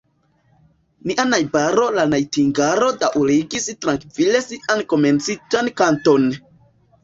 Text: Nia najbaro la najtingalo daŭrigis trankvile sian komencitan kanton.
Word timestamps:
Nia 1.09 1.25
najbaro 1.31 1.83
la 1.97 2.07
najtingalo 2.15 2.89
daŭrigis 3.05 3.71
trankvile 3.85 4.45
sian 4.49 4.85
komencitan 4.97 5.75
kanton. 5.85 6.31